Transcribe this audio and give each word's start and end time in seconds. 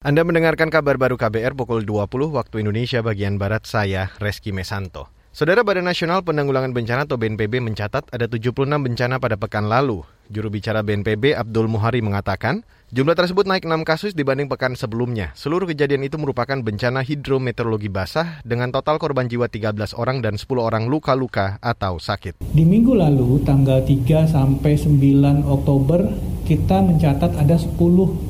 Anda 0.00 0.24
mendengarkan 0.24 0.72
kabar 0.72 0.96
baru 0.96 1.20
KBR 1.20 1.52
pukul 1.52 1.84
20 1.84 2.32
waktu 2.32 2.64
Indonesia 2.64 3.04
bagian 3.04 3.36
Barat, 3.36 3.68
saya 3.68 4.08
Reski 4.16 4.48
Mesanto. 4.48 5.12
Saudara 5.28 5.60
Badan 5.60 5.84
Nasional 5.84 6.24
Penanggulangan 6.24 6.72
Bencana 6.72 7.04
atau 7.04 7.20
BNPB 7.20 7.60
mencatat 7.60 8.08
ada 8.08 8.24
76 8.24 8.64
bencana 8.80 9.20
pada 9.20 9.36
pekan 9.36 9.68
lalu. 9.68 10.00
Juru 10.32 10.48
bicara 10.56 10.80
BNPB 10.80 11.36
Abdul 11.36 11.68
Muhari 11.68 12.00
mengatakan, 12.00 12.64
jumlah 12.96 13.12
tersebut 13.12 13.44
naik 13.44 13.68
6 13.68 13.76
kasus 13.84 14.16
dibanding 14.16 14.48
pekan 14.48 14.72
sebelumnya. 14.72 15.36
Seluruh 15.36 15.68
kejadian 15.68 16.00
itu 16.00 16.16
merupakan 16.16 16.56
bencana 16.56 17.04
hidrometeorologi 17.04 17.92
basah 17.92 18.40
dengan 18.40 18.72
total 18.72 18.96
korban 18.96 19.28
jiwa 19.28 19.52
13 19.52 20.00
orang 20.00 20.24
dan 20.24 20.40
10 20.40 20.48
orang 20.64 20.88
luka-luka 20.88 21.60
atau 21.60 22.00
sakit. 22.00 22.40
Di 22.40 22.64
minggu 22.64 22.96
lalu, 22.96 23.44
tanggal 23.44 23.84
3 23.84 24.32
sampai 24.32 24.80
9 24.80 25.44
Oktober, 25.44 26.08
kita 26.48 26.80
mencatat 26.88 27.36
ada 27.36 27.60
10 27.60 27.76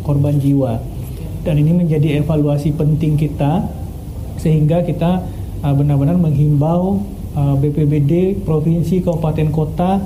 korban 0.02 0.34
jiwa 0.34 0.98
dan 1.44 1.56
ini 1.56 1.72
menjadi 1.72 2.20
evaluasi 2.20 2.76
penting 2.76 3.16
kita 3.16 3.64
sehingga 4.40 4.84
kita 4.84 5.24
uh, 5.64 5.74
benar-benar 5.76 6.16
menghimbau 6.16 7.00
uh, 7.36 7.54
BPBD 7.60 8.40
provinsi 8.44 9.04
kabupaten 9.04 9.48
kota 9.52 10.00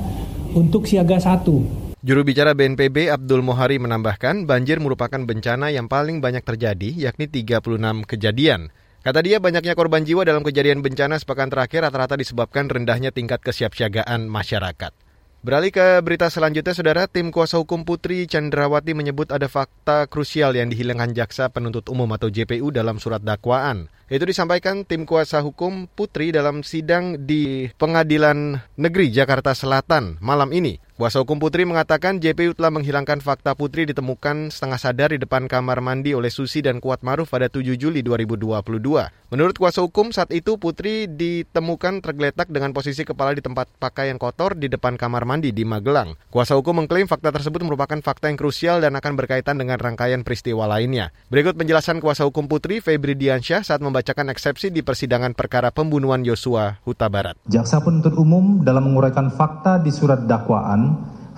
untuk 0.55 0.87
siaga 0.87 1.19
satu. 1.19 1.85
Juru 2.05 2.21
bicara 2.21 2.53
BNPB 2.53 3.09
Abdul 3.09 3.41
Mohari 3.41 3.81
menambahkan 3.81 4.45
banjir 4.45 4.77
merupakan 4.77 5.17
bencana 5.17 5.73
yang 5.73 5.89
paling 5.89 6.21
banyak 6.21 6.45
terjadi 6.45 6.93
yakni 7.09 7.27
36 7.33 7.81
kejadian. 8.05 8.69
Kata 9.01 9.21
dia 9.21 9.37
banyaknya 9.37 9.77
korban 9.77 10.05
jiwa 10.05 10.25
dalam 10.25 10.45
kejadian 10.45 10.81
bencana 10.81 11.17
sepekan 11.21 11.49
terakhir 11.53 11.85
rata-rata 11.85 12.17
disebabkan 12.17 12.69
rendahnya 12.69 13.13
tingkat 13.13 13.41
kesiapsiagaan 13.41 14.29
masyarakat. 14.29 15.04
Beralih 15.45 15.77
ke 15.77 16.01
berita 16.01 16.33
selanjutnya, 16.33 16.73
Saudara, 16.73 17.05
tim 17.05 17.29
kuasa 17.29 17.61
hukum 17.61 17.85
Putri 17.85 18.25
Chandrawati 18.25 18.97
menyebut 18.97 19.29
ada 19.29 19.45
fakta 19.45 20.09
krusial 20.09 20.57
yang 20.57 20.73
dihilangkan 20.73 21.13
jaksa 21.13 21.53
penuntut 21.53 21.85
umum 21.93 22.09
atau 22.17 22.33
JPU 22.33 22.73
dalam 22.73 22.97
surat 22.97 23.21
dakwaan. 23.21 23.93
Itu 24.09 24.25
disampaikan 24.25 24.89
tim 24.89 25.05
kuasa 25.05 25.45
hukum 25.45 25.85
Putri 25.85 26.33
dalam 26.33 26.65
sidang 26.65 27.29
di 27.29 27.69
Pengadilan 27.77 28.57
Negeri 28.81 29.13
Jakarta 29.13 29.53
Selatan 29.53 30.17
malam 30.25 30.49
ini. 30.57 30.81
Kuasa 30.95 31.19
hukum 31.19 31.43
Putri 31.43 31.67
mengatakan 31.67 32.23
JPU 32.23 32.55
telah 32.55 32.71
menghilangkan 32.71 33.19
fakta 33.19 33.59
Putri 33.59 33.83
ditemukan 33.83 34.55
setengah 34.55 34.79
sadar 34.79 35.11
di 35.11 35.19
depan 35.19 35.51
kamar 35.51 35.83
mandi 35.83 36.15
oleh 36.15 36.31
Susi 36.31 36.63
dan 36.63 36.79
Kuat 36.79 37.03
Maruf 37.03 37.35
pada 37.35 37.51
7 37.51 37.75
Juli 37.75 37.99
2022. 38.07 38.63
Menurut 39.35 39.59
kuasa 39.59 39.83
hukum, 39.83 40.15
saat 40.15 40.31
itu 40.31 40.55
Putri 40.55 41.11
ditemukan 41.11 41.99
tergeletak 41.99 42.47
dengan 42.47 42.71
posisi 42.71 43.03
kepala 43.03 43.35
di 43.35 43.43
tempat 43.43 43.67
pakaian 43.83 44.15
kotor 44.23 44.55
di 44.55 44.71
depan 44.71 44.95
kamar 44.95 45.27
mandi 45.27 45.51
di 45.51 45.67
Magelang. 45.67 46.15
Kuasa 46.31 46.55
hukum 46.55 46.87
mengklaim 46.87 47.11
fakta 47.11 47.35
tersebut 47.35 47.67
merupakan 47.67 47.99
fakta 47.99 48.31
yang 48.31 48.39
krusial 48.39 48.79
dan 48.79 48.95
akan 48.95 49.19
berkaitan 49.19 49.59
dengan 49.59 49.83
rangkaian 49.83 50.23
peristiwa 50.23 50.71
lainnya. 50.71 51.11
Berikut 51.27 51.59
penjelasan 51.59 51.99
kuasa 51.99 52.23
hukum 52.23 52.47
Putri 52.47 52.79
Febri 52.79 53.19
Diansyah 53.19 53.67
saat 53.67 53.83
membacakan 53.83 54.31
eksepsi 54.31 54.71
di 54.71 54.87
persidangan 54.87 55.35
perkara 55.35 55.75
pembunuhan 55.75 56.23
Yosua 56.23 56.79
Huta 56.87 57.11
Barat. 57.11 57.35
Jaksa 57.51 57.83
penuntut 57.83 58.15
umum 58.15 58.63
dalam 58.63 58.95
menguraikan 58.95 59.35
fakta 59.35 59.83
di 59.83 59.91
surat 59.91 60.31
dakwaan 60.31 60.84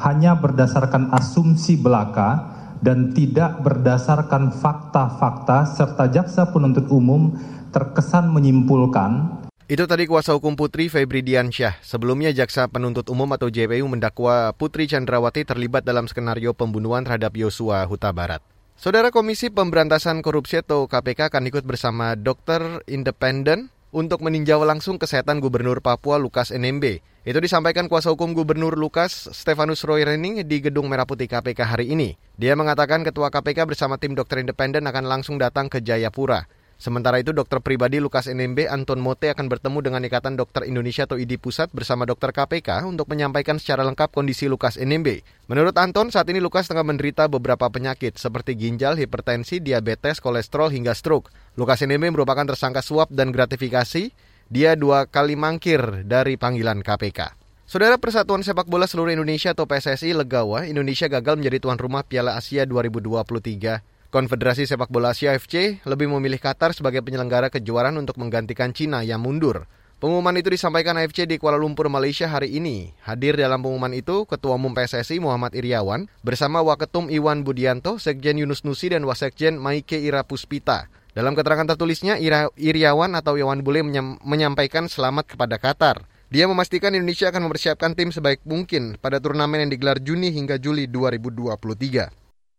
hanya 0.00 0.36
berdasarkan 0.36 1.12
asumsi 1.12 1.80
belaka 1.80 2.52
dan 2.84 3.16
tidak 3.16 3.64
berdasarkan 3.64 4.52
fakta-fakta 4.52 5.64
serta 5.72 6.04
jaksa 6.12 6.52
penuntut 6.52 6.88
umum 6.92 7.32
terkesan 7.72 8.28
menyimpulkan 8.28 9.44
itu 9.66 9.82
tadi 9.82 10.06
kuasa 10.06 10.30
hukum 10.38 10.54
Putri 10.54 10.86
Febri 10.86 11.26
Diansyah. 11.26 11.82
Sebelumnya 11.82 12.30
jaksa 12.30 12.70
penuntut 12.70 13.02
umum 13.10 13.26
atau 13.34 13.50
JPU 13.50 13.82
mendakwa 13.90 14.54
Putri 14.54 14.86
Chandrawati 14.86 15.42
terlibat 15.42 15.82
dalam 15.82 16.06
skenario 16.06 16.54
pembunuhan 16.54 17.02
terhadap 17.02 17.34
Yosua 17.34 17.82
Huta 17.82 18.14
Barat. 18.14 18.38
Saudara 18.78 19.10
Komisi 19.10 19.50
Pemberantasan 19.50 20.22
Korupsi 20.22 20.62
atau 20.62 20.86
KPK 20.86 21.34
akan 21.34 21.50
ikut 21.50 21.66
bersama 21.66 22.14
dokter 22.14 22.62
independen 22.86 23.74
untuk 23.94 24.22
meninjau 24.22 24.62
langsung 24.62 24.96
kesehatan 24.98 25.38
Gubernur 25.38 25.82
Papua 25.82 26.18
Lukas 26.18 26.54
NMB. 26.54 27.02
Itu 27.26 27.38
disampaikan 27.42 27.90
kuasa 27.90 28.14
hukum 28.14 28.38
Gubernur 28.38 28.78
Lukas 28.78 29.26
Stefanus 29.34 29.82
Roy 29.82 30.06
Rening 30.06 30.46
di 30.46 30.62
Gedung 30.62 30.86
Merah 30.86 31.06
Putih 31.10 31.26
KPK 31.26 31.66
hari 31.66 31.90
ini. 31.90 32.14
Dia 32.38 32.54
mengatakan 32.54 33.02
ketua 33.02 33.34
KPK 33.34 33.66
bersama 33.66 33.98
tim 33.98 34.14
dokter 34.14 34.38
independen 34.38 34.86
akan 34.86 35.10
langsung 35.10 35.34
datang 35.34 35.66
ke 35.66 35.82
Jayapura. 35.82 36.46
Sementara 36.76 37.16
itu, 37.16 37.32
dokter 37.32 37.56
pribadi 37.64 38.04
Lukas 38.04 38.28
NMB 38.28 38.68
Anton 38.68 39.00
Mote 39.00 39.32
akan 39.32 39.48
bertemu 39.48 39.80
dengan 39.80 40.04
Ikatan 40.04 40.36
Dokter 40.36 40.68
Indonesia 40.68 41.08
atau 41.08 41.16
IDI 41.16 41.40
Pusat 41.40 41.72
bersama 41.72 42.04
dokter 42.04 42.36
KPK 42.36 42.84
untuk 42.84 43.08
menyampaikan 43.08 43.56
secara 43.56 43.80
lengkap 43.88 44.12
kondisi 44.12 44.44
Lukas 44.44 44.76
NMB. 44.76 45.24
Menurut 45.48 45.72
Anton, 45.80 46.12
saat 46.12 46.28
ini 46.28 46.36
Lukas 46.36 46.68
tengah 46.68 46.84
menderita 46.84 47.32
beberapa 47.32 47.72
penyakit 47.72 48.20
seperti 48.20 48.60
ginjal, 48.60 49.00
hipertensi, 49.00 49.64
diabetes, 49.64 50.20
kolesterol, 50.20 50.68
hingga 50.68 50.92
stroke. 50.92 51.32
Lukas 51.56 51.80
NMB 51.80 52.12
merupakan 52.12 52.44
tersangka 52.44 52.84
suap 52.84 53.08
dan 53.08 53.32
gratifikasi. 53.32 54.12
Dia 54.52 54.76
dua 54.76 55.08
kali 55.08 55.32
mangkir 55.32 56.04
dari 56.04 56.36
panggilan 56.36 56.84
KPK. 56.84 57.46
Saudara 57.66 57.98
Persatuan 57.98 58.46
Sepak 58.46 58.70
Bola 58.70 58.86
Seluruh 58.86 59.10
Indonesia 59.10 59.50
atau 59.50 59.66
PSSI 59.66 60.14
Legawa, 60.14 60.70
Indonesia 60.70 61.10
gagal 61.10 61.40
menjadi 61.40 61.58
tuan 61.58 61.80
rumah 61.80 62.06
Piala 62.06 62.38
Asia 62.38 62.62
2023. 62.62 63.95
Konfederasi 64.16 64.64
Sepak 64.64 64.88
Bola 64.88 65.12
Asia 65.12 65.36
FC 65.36 65.84
lebih 65.84 66.08
memilih 66.08 66.40
Qatar 66.40 66.72
sebagai 66.72 67.04
penyelenggara 67.04 67.52
kejuaraan 67.52 68.00
untuk 68.00 68.16
menggantikan 68.16 68.72
Cina 68.72 69.04
yang 69.04 69.20
mundur. 69.20 69.68
Pengumuman 70.00 70.32
itu 70.40 70.48
disampaikan 70.48 70.96
AFC 70.96 71.28
di 71.28 71.36
Kuala 71.36 71.60
Lumpur, 71.60 71.92
Malaysia 71.92 72.24
hari 72.24 72.56
ini. 72.56 72.96
Hadir 73.04 73.36
dalam 73.36 73.60
pengumuman 73.60 73.92
itu 73.92 74.24
Ketua 74.24 74.56
Umum 74.56 74.72
PSSI 74.72 75.20
Muhammad 75.20 75.52
Iriawan 75.52 76.08
bersama 76.24 76.64
Waketum 76.64 77.12
Iwan 77.12 77.44
Budianto, 77.44 78.00
Sekjen 78.00 78.40
Yunus 78.40 78.64
Nusi 78.64 78.88
dan 78.88 79.04
Wasekjen 79.04 79.60
Maike 79.60 80.00
Ira 80.00 80.24
Puspita. 80.24 80.88
Dalam 81.12 81.36
keterangan 81.36 81.76
tertulisnya, 81.76 82.16
Ira, 82.16 82.48
Iriawan 82.56 83.12
atau 83.20 83.36
Iwan 83.36 83.60
Bule 83.60 83.84
menyampaikan 84.24 84.88
selamat 84.88 85.36
kepada 85.36 85.60
Qatar. 85.60 86.08
Dia 86.32 86.48
memastikan 86.48 86.96
Indonesia 86.96 87.28
akan 87.28 87.52
mempersiapkan 87.52 87.92
tim 87.92 88.08
sebaik 88.08 88.40
mungkin 88.48 88.96
pada 88.96 89.20
turnamen 89.20 89.68
yang 89.68 89.76
digelar 89.76 90.00
Juni 90.00 90.32
hingga 90.32 90.56
Juli 90.56 90.88
2023. 90.88 92.08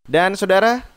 Dan 0.05 0.39
saudara, 0.39 0.96